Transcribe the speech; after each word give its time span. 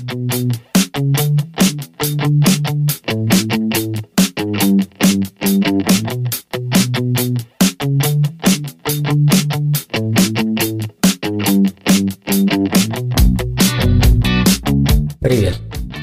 Привет! 0.00 0.16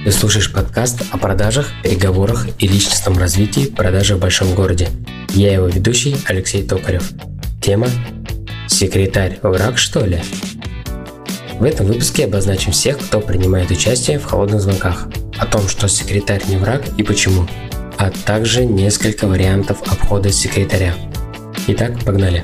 Ты 0.04 0.12
слушаешь 0.12 0.54
подкаст 0.54 1.02
о 1.12 1.18
продажах, 1.18 1.68
переговорах 1.82 2.46
и 2.60 2.68
личностном 2.68 3.18
развитии 3.18 3.66
продажи 3.66 4.16
в 4.16 4.20
большом 4.20 4.54
городе. 4.54 4.90
Я 5.30 5.54
его 5.54 5.66
ведущий 5.66 6.18
Алексей 6.28 6.64
Токарев. 6.64 7.10
Тема 7.64 7.88
«Секретарь 8.68 9.40
враг, 9.42 9.80
что 9.80 10.06
ли?» 10.06 10.22
В 11.60 11.64
этом 11.64 11.88
выпуске 11.88 12.26
обозначим 12.26 12.72
всех, 12.72 13.00
кто 13.00 13.20
принимает 13.20 13.72
участие 13.72 14.20
в 14.20 14.26
холодных 14.26 14.62
звонках, 14.62 15.08
о 15.40 15.46
том, 15.48 15.68
что 15.68 15.88
секретарь 15.88 16.44
не 16.48 16.56
враг 16.58 16.84
и 16.98 17.04
почему, 17.04 17.48
а 17.98 18.12
также 18.12 18.64
несколько 18.64 19.28
вариантов 19.28 19.82
обхода 19.92 20.32
секретаря. 20.32 20.94
Итак, 21.68 21.94
погнали! 22.06 22.44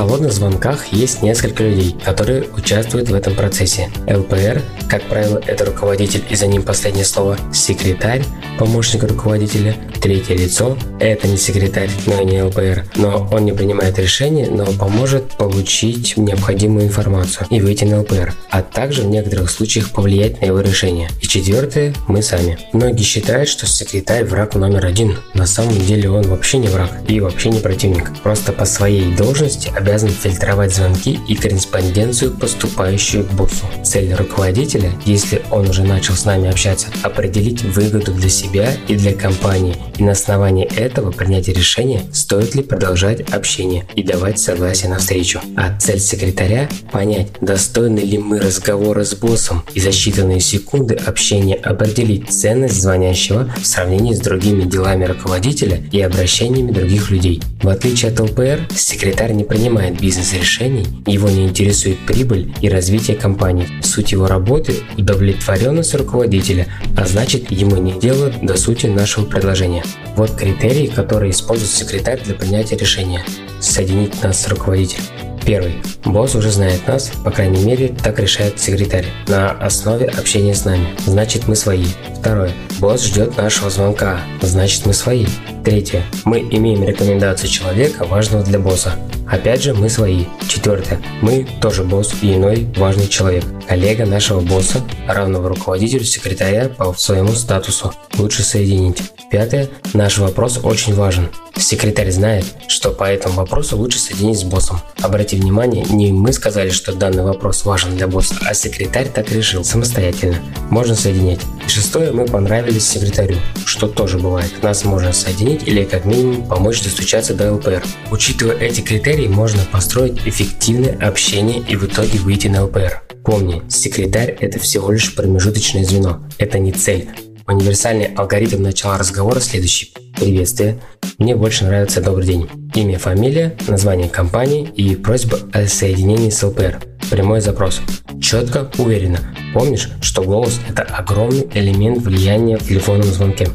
Холодных 0.00 0.32
звонках 0.32 0.94
есть 0.94 1.22
несколько 1.22 1.62
людей, 1.62 1.94
которые 2.02 2.44
участвуют 2.56 3.10
в 3.10 3.14
этом 3.14 3.34
процессе. 3.34 3.90
ЛПР, 4.08 4.62
как 4.88 5.02
правило, 5.02 5.42
это 5.46 5.66
руководитель 5.66 6.24
и 6.30 6.36
за 6.36 6.46
ним 6.46 6.62
последнее 6.62 7.04
слово, 7.04 7.36
секретарь, 7.52 8.24
помощник 8.58 9.02
руководителя, 9.02 9.76
третье 10.00 10.34
лицо, 10.34 10.78
это 11.00 11.28
не 11.28 11.36
секретарь, 11.36 11.90
но 12.06 12.22
и 12.22 12.24
не 12.24 12.42
ЛПР, 12.42 12.86
но 12.96 13.28
он 13.30 13.44
не 13.44 13.52
принимает 13.52 13.98
решения, 13.98 14.48
но 14.48 14.64
поможет 14.72 15.36
получить 15.36 16.16
необходимую 16.16 16.86
информацию 16.86 17.46
и 17.50 17.60
выйти 17.60 17.84
на 17.84 18.00
ЛПР, 18.00 18.32
а 18.48 18.62
также 18.62 19.02
в 19.02 19.06
некоторых 19.06 19.50
случаях 19.50 19.90
повлиять 19.90 20.40
на 20.40 20.46
его 20.46 20.60
решение. 20.60 21.10
И 21.20 21.26
четвертое, 21.26 21.92
мы 22.08 22.22
сами. 22.22 22.58
Многие 22.72 23.02
считают, 23.02 23.50
что 23.50 23.66
секретарь 23.66 24.24
враг 24.24 24.54
номер 24.54 24.86
один. 24.86 25.18
На 25.34 25.46
самом 25.46 25.78
деле 25.78 26.08
он 26.10 26.22
вообще 26.22 26.56
не 26.56 26.68
враг 26.68 26.90
и 27.06 27.20
вообще 27.20 27.50
не 27.50 27.60
противник. 27.60 28.10
Просто 28.22 28.52
по 28.52 28.64
своей 28.64 29.14
должности 29.14 29.70
обязан 29.76 29.89
обязан 29.90 30.10
фильтровать 30.10 30.72
звонки 30.72 31.18
и 31.26 31.34
корреспонденцию, 31.34 32.30
поступающую 32.36 33.24
к 33.24 33.32
боссу. 33.32 33.66
Цель 33.82 34.14
руководителя, 34.14 34.92
если 35.04 35.42
он 35.50 35.68
уже 35.68 35.82
начал 35.82 36.14
с 36.14 36.24
нами 36.24 36.48
общаться, 36.48 36.86
определить 37.02 37.62
выгоду 37.64 38.12
для 38.12 38.28
себя 38.28 38.72
и 38.86 38.94
для 38.94 39.12
компании 39.12 39.74
и 39.98 40.04
на 40.04 40.12
основании 40.12 40.64
этого 40.64 41.10
принять 41.10 41.48
решение, 41.48 42.02
стоит 42.12 42.54
ли 42.54 42.62
продолжать 42.62 43.22
общение 43.32 43.84
и 43.96 44.04
давать 44.04 44.38
согласие 44.38 44.90
на 44.90 44.98
встречу. 44.98 45.40
А 45.56 45.76
цель 45.80 45.98
секретаря– 45.98 46.68
понять, 46.92 47.26
достойны 47.40 47.98
ли 47.98 48.18
мы 48.18 48.38
разговора 48.38 49.02
с 49.02 49.14
боссом 49.14 49.64
и 49.74 49.80
за 49.80 49.88
считанные 49.88 50.38
секунды 50.38 50.94
общения 50.94 51.56
определить 51.56 52.30
ценность 52.30 52.80
звонящего 52.80 53.52
в 53.60 53.66
сравнении 53.66 54.14
с 54.14 54.20
другими 54.20 54.62
делами 54.62 55.04
руководителя 55.04 55.82
и 55.90 56.00
обращениями 56.00 56.70
других 56.70 57.10
людей. 57.10 57.42
В 57.60 57.68
отличие 57.68 58.12
от 58.12 58.20
ЛПР, 58.20 58.68
секретарь 58.74 59.32
не 59.32 59.42
принимает 59.42 59.79
принимает 59.80 60.00
бизнес-решений, 60.00 60.86
его 61.06 61.28
не 61.28 61.44
интересует 61.44 61.98
прибыль 62.06 62.52
и 62.60 62.68
развитие 62.68 63.16
компании. 63.16 63.66
Суть 63.82 64.12
его 64.12 64.26
работы– 64.26 64.74
удовлетворенность 64.98 65.94
руководителя, 65.94 66.66
а 66.96 67.06
значит 67.06 67.50
ему 67.50 67.76
не 67.76 67.98
дело 67.98 68.32
до 68.42 68.56
сути 68.56 68.86
нашего 68.86 69.24
предложения. 69.24 69.82
Вот 70.16 70.32
критерии, 70.32 70.86
которые 70.86 71.30
использует 71.30 71.70
секретарь 71.70 72.20
для 72.22 72.34
принятия 72.34 72.76
решения. 72.76 73.24
Соединить 73.60 74.22
нас 74.22 74.42
с 74.42 74.48
руководителем. 74.48 75.29
Первый. 75.44 75.74
Босс 76.04 76.34
уже 76.34 76.50
знает 76.50 76.86
нас, 76.86 77.10
по 77.24 77.30
крайней 77.30 77.64
мере, 77.64 77.88
так 77.88 78.18
решает 78.18 78.60
секретарь, 78.60 79.06
на 79.26 79.50
основе 79.50 80.06
общения 80.06 80.54
с 80.54 80.64
нами. 80.64 80.88
Значит, 81.06 81.48
мы 81.48 81.56
свои. 81.56 81.86
Второе. 82.18 82.52
Босс 82.78 83.04
ждет 83.04 83.36
нашего 83.36 83.70
звонка, 83.70 84.20
значит, 84.42 84.86
мы 84.86 84.92
свои. 84.92 85.26
Третье. 85.64 86.02
Мы 86.24 86.40
имеем 86.40 86.84
рекомендацию 86.84 87.50
человека, 87.50 88.04
важного 88.04 88.44
для 88.44 88.58
босса. 88.58 88.92
Опять 89.30 89.62
же, 89.62 89.74
мы 89.74 89.88
свои. 89.88 90.24
Четвертое. 90.48 91.00
Мы 91.22 91.46
тоже 91.60 91.84
босс 91.84 92.14
и 92.22 92.34
иной 92.34 92.66
важный 92.76 93.06
человек. 93.06 93.44
Коллега 93.68 94.04
нашего 94.04 94.40
босса, 94.40 94.80
равного 95.06 95.48
руководителю 95.48 96.04
секретаря 96.04 96.68
по 96.68 96.92
своему 96.94 97.32
статусу. 97.32 97.92
Лучше 98.18 98.42
соединить. 98.42 99.00
Пятое. 99.30 99.68
Наш 99.94 100.18
вопрос 100.18 100.58
очень 100.62 100.92
важен. 100.94 101.28
Секретарь 101.56 102.10
знает, 102.10 102.44
что 102.66 102.90
по 102.90 103.04
этому 103.04 103.36
вопросу 103.36 103.76
лучше 103.76 104.00
соединить 104.00 104.40
с 104.40 104.42
боссом. 104.42 104.80
Обрати 105.02 105.36
внимание, 105.36 105.84
не 105.84 106.10
мы 106.10 106.32
сказали, 106.32 106.70
что 106.70 106.92
данный 106.92 107.22
вопрос 107.22 107.64
важен 107.64 107.96
для 107.96 108.08
босса, 108.08 108.34
а 108.44 108.54
секретарь 108.54 109.08
так 109.08 109.30
решил 109.30 109.62
самостоятельно. 109.62 110.36
Можно 110.70 110.96
соединять. 110.96 111.40
Шестое, 111.68 112.10
мы 112.10 112.26
понравились 112.26 112.88
секретарю, 112.88 113.36
что 113.64 113.86
тоже 113.86 114.18
бывает. 114.18 114.50
Нас 114.62 114.84
можно 114.84 115.12
соединить 115.12 115.68
или 115.68 115.84
как 115.84 116.06
минимум 116.06 116.46
помочь 116.48 116.82
достучаться 116.82 117.34
до 117.34 117.52
ЛПР. 117.52 117.84
Учитывая 118.10 118.56
эти 118.56 118.80
критерии, 118.80 119.28
можно 119.28 119.62
построить 119.70 120.26
эффективное 120.26 120.98
общение 121.00 121.62
и 121.68 121.76
в 121.76 121.84
итоге 121.84 122.18
выйти 122.18 122.48
на 122.48 122.64
ЛПР. 122.64 123.02
Помни, 123.24 123.62
секретарь– 123.68 124.36
это 124.40 124.58
всего 124.58 124.90
лишь 124.90 125.14
промежуточное 125.14 125.84
звено, 125.84 126.26
это 126.38 126.58
не 126.58 126.72
цель. 126.72 127.08
Универсальный 127.50 128.14
алгоритм 128.14 128.62
начала 128.62 128.96
разговора 128.96 129.40
следующий. 129.40 129.92
Приветствие. 130.14 130.78
Мне 131.18 131.34
больше 131.34 131.64
нравится 131.64 132.00
добрый 132.00 132.24
день. 132.24 132.48
Имя, 132.76 132.96
фамилия, 132.96 133.56
название 133.66 134.08
компании 134.08 134.68
и 134.76 134.94
просьба 134.94 135.38
о 135.52 135.66
соединении 135.66 136.30
с 136.30 136.44
ЛПР. 136.44 136.78
Прямой 137.10 137.40
запрос. 137.40 137.80
Четко, 138.22 138.70
уверенно. 138.78 139.18
Помнишь, 139.52 139.90
что 140.00 140.22
голос– 140.22 140.60
это 140.68 140.84
огромный 140.84 141.50
элемент 141.52 141.98
влияния 142.02 142.56
в 142.56 142.68
телефонном 142.68 143.08
звонке. 143.08 143.48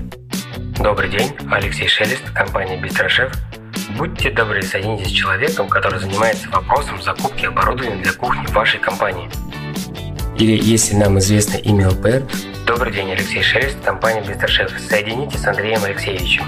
Добрый 0.77 1.09
день, 1.09 1.31
Алексей 1.49 1.87
Шелест, 1.87 2.29
компания 2.33 2.77
Бистрошеф. 2.81 3.31
Будьте 3.97 4.29
добры, 4.29 4.61
соединитесь 4.61 5.07
с 5.07 5.11
человеком, 5.11 5.69
который 5.69 6.01
занимается 6.01 6.49
вопросом 6.49 7.01
закупки 7.01 7.45
оборудования 7.45 8.03
для 8.03 8.11
кухни 8.11 8.45
вашей 8.51 8.81
компании. 8.81 9.29
Или 10.37 10.61
если 10.61 10.95
нам 10.95 11.17
известно 11.19 11.55
имя 11.55 11.87
ЛПР, 11.91 12.27
Добрый 12.65 12.91
день, 12.91 13.11
Алексей 13.11 13.43
Шелест, 13.43 13.77
компания 13.83 14.21
Бистершеф. 14.27 14.71
Соедините 14.89 15.37
с 15.37 15.45
Андреем 15.45 15.83
Алексеевичем. 15.83 16.45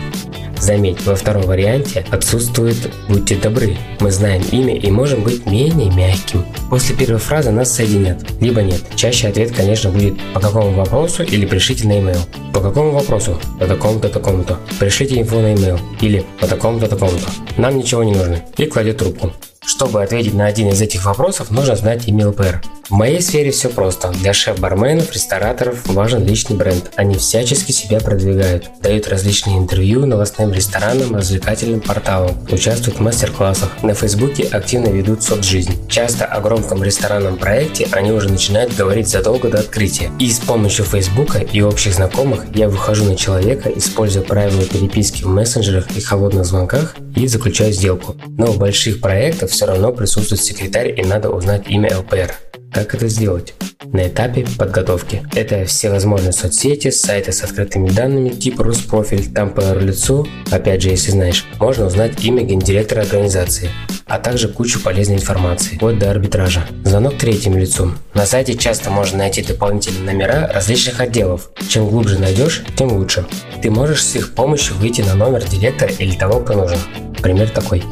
Заметь, 0.60 1.06
во 1.06 1.16
втором 1.16 1.44
варианте 1.44 2.04
отсутствует 2.10 2.92
«будьте 3.08 3.36
добры». 3.36 3.78
Мы 4.00 4.10
знаем 4.10 4.42
имя 4.52 4.76
и 4.76 4.90
можем 4.90 5.22
быть 5.24 5.46
менее 5.46 5.92
мягким. 5.92 6.44
После 6.72 6.96
первой 6.96 7.20
фразы 7.20 7.52
нас 7.52 7.72
соединят, 7.72 8.18
либо 8.42 8.64
нет. 8.64 8.82
Чаще 8.96 9.28
ответ, 9.28 9.56
конечно, 9.56 9.92
будет 9.92 10.16
«по 10.34 10.40
какому 10.40 10.72
вопросу» 10.72 11.22
или 11.22 11.46
«пришлите 11.46 11.88
на 11.88 12.00
e-mail». 12.00 12.20
По 12.52 12.62
какому 12.62 12.94
вопросу? 12.94 13.40
По 13.60 13.68
такому-то, 13.68 14.10
такому-то. 14.10 14.58
Пришлите 14.80 15.22
инфо 15.22 15.40
на 15.40 15.54
e-mail. 15.54 15.80
Или 16.02 16.26
по 16.40 16.48
такому-то, 16.48 16.88
такому-то. 16.88 17.30
Нам 17.58 17.78
ничего 17.78 18.04
не 18.04 18.14
нужно. 18.14 18.42
И 18.58 18.66
кладет 18.66 18.98
трубку. 18.98 19.34
Чтобы 19.64 20.02
ответить 20.02 20.34
на 20.34 20.48
один 20.48 20.70
из 20.70 20.82
этих 20.82 21.06
вопросов, 21.06 21.52
нужно 21.52 21.76
знать 21.76 22.08
email 22.08 22.34
pair. 22.36 22.64
В 22.90 22.92
моей 22.92 23.22
сфере 23.22 23.52
все 23.52 23.68
просто. 23.68 24.14
Для 24.14 24.32
шеф-барменов, 24.32 25.12
рестораторов 25.12 25.86
важен 25.88 26.26
личный 26.26 26.56
бренд. 26.56 26.90
Они 26.96 27.16
всячески 27.16 27.74
себя 27.74 28.00
продвигают, 28.00 28.70
дают 28.82 29.10
различные 29.10 29.58
интервью 29.58 30.06
новостным 30.06 30.54
ресторанам, 30.54 31.14
развлекательным 31.14 31.82
порталам, 31.82 32.38
участвуют 32.50 33.00
в 33.00 33.02
мастер-классах. 33.02 33.84
На 33.84 33.94
Фейсбуке 33.94 34.44
активно 34.46 34.88
ведут 34.88 35.22
соцжизнь. 35.22 35.86
Часто 35.90 36.24
о 36.24 36.40
громком 36.40 36.82
ресторанном 36.82 37.36
проекте 37.36 37.90
они 37.92 38.14
уже 38.14 38.30
начинают 38.30 38.74
говорить 38.74 39.10
задолго 39.10 39.50
до 39.50 39.60
открытия. 39.60 40.10
И 40.18 40.32
с 40.32 40.40
помощью 40.40 40.86
Фейсбука 40.86 41.40
и 41.40 41.62
общих 41.62 41.94
знакомых 41.94 42.46
я 42.56 42.70
выхожу 42.70 43.04
на 43.04 43.18
человека, 43.18 43.70
используя 43.70 44.24
правила 44.24 44.64
переписки 44.64 45.24
в 45.24 45.28
мессенджерах 45.28 45.88
и 45.98 46.00
холодных 46.00 46.46
звонках 46.46 46.96
и 47.18 47.28
заключаю 47.28 47.74
сделку. 47.74 48.16
Но 48.38 48.46
в 48.46 48.58
больших 48.58 49.02
проектах 49.02 49.50
все 49.50 49.66
равно 49.66 49.92
присутствует 49.92 50.42
секретарь 50.42 50.98
и 50.98 51.04
надо 51.04 51.30
узнать 51.30 51.64
имя 51.68 51.98
ЛПР. 51.98 52.47
Как 52.74 52.94
это 52.94 53.08
сделать? 53.08 53.54
На 53.86 54.08
этапе 54.08 54.46
подготовки. 54.58 55.24
Это 55.34 55.66
всевозможные 55.66 56.34
соцсети, 56.34 56.92
сайты 56.92 57.32
с 57.32 57.44
открытыми 57.44 57.90
данными 57.90 58.30
типа 58.30 58.64
Руспрофиль, 58.64 59.32
там 59.32 59.52
по 59.52 59.62
лицу, 59.74 60.28
опять 60.52 60.82
же, 60.82 60.90
если 60.90 61.12
знаешь, 61.12 61.46
можно 61.60 61.86
узнать 61.86 62.24
имя 62.24 62.44
гендиректора 62.44 63.02
организации, 63.02 63.70
а 64.06 64.20
также 64.20 64.50
кучу 64.50 64.82
полезной 64.82 65.16
информации, 65.16 65.76
вплоть 65.76 66.00
до 66.00 66.12
арбитража. 66.12 66.66
Звонок 66.84 67.18
третьим 67.18 67.58
лицу. 67.58 67.94
На 68.14 68.26
сайте 68.26 68.56
часто 68.56 68.90
можно 68.90 69.20
найти 69.20 69.42
дополнительные 69.44 70.14
номера 70.14 70.48
различных 70.54 71.00
отделов. 71.00 71.50
Чем 71.70 71.88
глубже 71.88 72.20
найдешь, 72.20 72.64
тем 72.76 72.92
лучше. 72.92 73.26
Ты 73.62 73.72
можешь 73.72 74.04
с 74.04 74.16
их 74.16 74.34
помощью 74.34 74.76
выйти 74.76 75.02
на 75.02 75.16
номер 75.16 75.44
директора 75.46 75.92
или 75.98 76.16
того, 76.16 76.42
кто 76.42 76.54
нужен. 76.54 76.80
Пример 77.22 77.50
такой. 77.50 77.84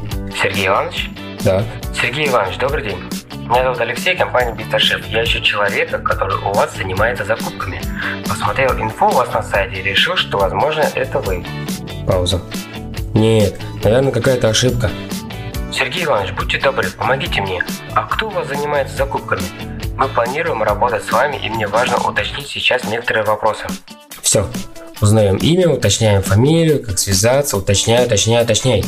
Сергей 0.42 0.68
Иванович? 0.68 1.10
Да. 1.44 1.64
Сергей 2.00 2.28
Иванович, 2.28 2.58
добрый 2.60 2.84
день. 2.84 2.98
Меня 3.46 3.62
зовут 3.62 3.80
Алексей, 3.80 4.18
компания 4.18 4.56
Биташеф. 4.56 5.06
Я 5.08 5.24
ищу 5.24 5.40
человека, 5.40 6.00
который 6.00 6.36
у 6.38 6.52
вас 6.52 6.76
занимается 6.76 7.24
закупками. 7.26 7.80
Посмотрел 8.28 8.72
инфу 8.72 9.06
у 9.06 9.12
вас 9.12 9.32
на 9.32 9.44
сайте 9.44 9.82
и 9.82 9.84
решил, 9.84 10.16
что, 10.16 10.40
возможно, 10.40 10.84
это 10.96 11.20
вы. 11.20 11.46
Пауза. 12.08 12.42
Нет, 13.14 13.60
наверное, 13.84 14.12
какая-то 14.12 14.50
ошибка. 14.50 14.90
Сергей 15.72 16.06
Иванович, 16.06 16.34
будьте 16.34 16.58
добры, 16.58 16.90
помогите 16.90 17.40
мне. 17.40 17.64
А 17.94 18.08
кто 18.08 18.30
у 18.30 18.32
вас 18.32 18.48
занимается 18.48 18.98
закупками? 18.98 19.44
Мы 19.96 20.08
планируем 20.08 20.64
работать 20.64 21.04
с 21.04 21.12
вами, 21.12 21.38
и 21.38 21.48
мне 21.48 21.68
важно 21.68 21.98
уточнить 21.98 22.48
сейчас 22.48 22.84
некоторые 22.86 23.26
вопросы. 23.26 23.68
Все, 24.24 24.48
Узнаем 25.02 25.36
имя, 25.38 25.70
уточняем 25.70 26.24
фамилию, 26.24 26.82
как 26.82 26.98
связаться, 26.98 27.58
уточняй, 27.58 28.06
уточняй, 28.06 28.44
уточняй. 28.44 28.84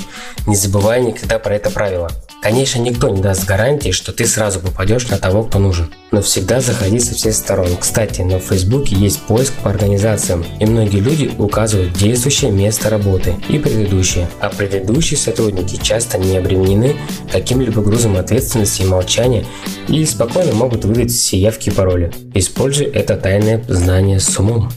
Не 0.47 0.55
забывай 0.55 1.01
никогда 1.01 1.37
про 1.37 1.53
это 1.53 1.69
правило. 1.69 2.09
Конечно, 2.41 2.79
никто 2.79 3.09
не 3.09 3.21
даст 3.21 3.45
гарантии, 3.45 3.91
что 3.91 4.13
ты 4.13 4.25
сразу 4.25 4.59
попадешь 4.59 5.07
на 5.09 5.17
того, 5.17 5.43
кто 5.43 5.59
нужен. 5.59 5.91
Но 6.11 6.21
всегда 6.21 6.61
заходи 6.61 6.99
со 6.99 7.15
всех 7.15 7.33
сторон. 7.33 7.69
Кстати, 7.79 8.21
на 8.21 8.39
Фейсбуке 8.39 8.95
есть 8.95 9.21
поиск 9.21 9.53
по 9.63 9.69
организациям, 9.69 10.45
и 10.59 10.65
многие 10.65 10.99
люди 10.99 11.31
указывают 11.37 11.93
действующее 11.93 12.51
место 12.51 12.89
работы 12.89 13.35
и 13.49 13.57
предыдущее. 13.57 14.29
А 14.39 14.49
предыдущие 14.49 15.17
сотрудники 15.17 15.77
часто 15.81 16.17
не 16.19 16.37
обременены 16.37 16.95
каким-либо 17.31 17.81
грузом 17.81 18.15
ответственности 18.15 18.83
и 18.83 18.85
молчания 18.85 19.43
и 19.87 20.05
спокойно 20.05 20.53
могут 20.53 20.85
выдать 20.85 21.11
все 21.11 21.37
явки 21.37 21.69
и 21.69 21.73
пароли. 21.73 22.11
Используй 22.33 22.85
это 22.85 23.17
тайное 23.17 23.63
знание 23.67 24.19
с 24.19 24.39
умом. 24.39 24.69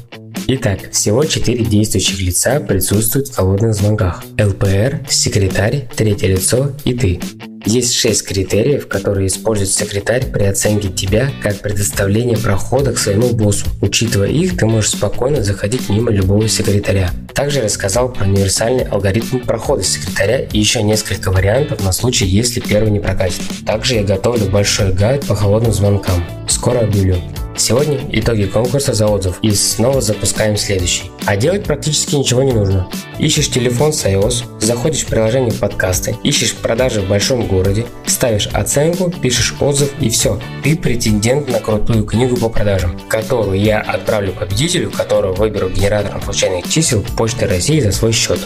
Итак, 0.49 0.91
всего 0.91 1.25
4 1.25 1.65
действующих 1.65 2.21
лица 2.21 2.59
присутствуют 2.59 3.29
в 3.29 3.37
холодных 3.37 3.75
звонках. 3.75 4.25
ЛПР, 4.39 5.07
секретарь, 5.09 5.89
третье 5.95 6.27
лицо 6.27 6.73
и 6.85 6.95
ты. 6.95 7.21
Есть 7.67 7.95
6 7.95 8.27
критериев, 8.27 8.89
которые 8.89 9.27
использует 9.27 9.71
секретарь 9.71 10.25
при 10.27 10.45
оценке 10.45 10.89
тебя 10.89 11.31
как 11.43 11.61
предоставление 11.61 12.39
прохода 12.39 12.93
к 12.93 12.99
своему 12.99 13.31
боссу. 13.31 13.67
Учитывая 13.83 14.29
их, 14.29 14.57
ты 14.57 14.67
можешь 14.67 14.91
спокойно 14.91 15.43
заходить 15.43 15.89
мимо 15.89 16.11
любого 16.11 16.49
секретаря. 16.49 17.11
Также 17.35 17.61
рассказал 17.61 18.11
про 18.13 18.25
универсальный 18.25 18.85
алгоритм 18.85 19.41
прохода 19.41 19.83
секретаря 19.83 20.41
и 20.41 20.59
еще 20.59 20.83
несколько 20.83 21.31
вариантов 21.31 21.85
на 21.85 21.93
случай, 21.93 22.27
если 22.27 22.61
первый 22.61 22.91
не 22.91 23.01
прокатит. 23.01 23.43
Также 23.67 23.97
я 23.97 24.05
готовлю 24.05 24.51
большой 24.51 24.93
гайд 24.93 25.27
по 25.27 25.35
холодным 25.35 25.73
звонкам. 25.73 26.25
Скоро 26.49 26.81
объявлю. 26.81 27.17
Сегодня 27.61 28.01
итоги 28.11 28.45
конкурса 28.45 28.95
за 28.95 29.07
отзыв 29.07 29.39
и 29.43 29.51
снова 29.51 30.01
запускаем 30.01 30.57
следующий. 30.57 31.11
А 31.27 31.37
делать 31.37 31.65
практически 31.65 32.15
ничего 32.15 32.43
не 32.43 32.53
нужно. 32.53 32.89
Ищешь 33.19 33.51
телефон 33.51 33.93
с 33.93 34.07
iOS, 34.07 34.45
заходишь 34.61 35.03
в 35.03 35.09
приложение 35.09 35.53
подкасты, 35.53 36.17
ищешь 36.25 36.55
продажи 36.55 37.03
в 37.03 37.09
большом 37.09 37.47
городе, 37.47 37.85
ставишь 38.07 38.47
оценку, 38.47 39.11
пишешь 39.11 39.55
отзыв 39.61 39.93
и 40.01 40.09
все. 40.09 40.41
Ты 40.65 40.75
претендент 40.75 41.49
на 41.49 41.61
крутую 41.61 42.05
книгу 42.05 42.39
по 42.39 42.49
продажам, 42.49 42.99
которую 43.11 43.61
я 43.61 43.81
отправлю 43.81 44.33
победителю, 44.33 44.91
которого 44.91 45.35
выберу 45.35 45.69
генератором 45.69 46.23
случайных 46.23 46.67
чисел 46.67 47.05
Почты 47.19 47.47
России 47.47 47.81
за 47.81 47.93
свой 47.93 48.13
счет. 48.13 48.41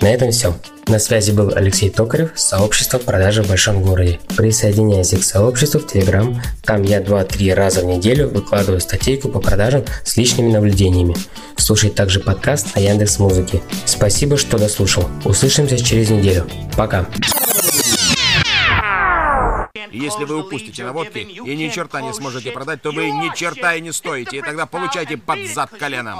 На 0.00 0.06
этом 0.06 0.30
все. 0.30 0.54
На 0.92 0.98
связи 0.98 1.30
был 1.32 1.50
Алексей 1.54 1.88
Токарев, 1.88 2.32
сообщество 2.34 2.98
продажи 2.98 3.42
в 3.42 3.48
большом 3.48 3.82
городе. 3.82 4.20
Присоединяйся 4.36 5.16
к 5.16 5.24
сообществу 5.24 5.80
в 5.80 5.86
Telegram, 5.86 6.36
там 6.64 6.82
я 6.82 7.00
2-3 7.00 7.54
раза 7.54 7.80
в 7.80 7.86
неделю 7.86 8.28
выкладываю 8.28 8.78
статейку 8.78 9.30
по 9.30 9.40
продажам 9.40 9.86
с 10.04 10.18
личными 10.18 10.52
наблюдениями. 10.52 11.16
Слушай 11.56 11.88
также 11.88 12.20
подкаст 12.20 12.74
на 12.74 12.80
Яндекс 12.80 13.18
Музыке. 13.20 13.62
Спасибо, 13.86 14.36
что 14.36 14.58
дослушал. 14.58 15.08
Услышимся 15.24 15.82
через 15.82 16.10
неделю. 16.10 16.46
Пока. 16.76 17.06
Если 19.90 20.24
вы 20.24 20.40
упустите 20.40 20.84
на 20.84 20.92
водке 20.92 21.22
и 21.22 21.56
ни 21.56 21.70
черта 21.70 22.02
не 22.02 22.12
сможете 22.12 22.50
продать, 22.50 22.82
то 22.82 22.92
вы 22.92 23.10
ни 23.10 23.34
черта 23.34 23.76
и 23.76 23.80
не 23.80 23.92
стоите, 23.92 24.36
и 24.36 24.42
тогда 24.42 24.66
получайте 24.66 25.16
под 25.16 25.38
зад 25.54 25.70
коленом. 25.70 26.18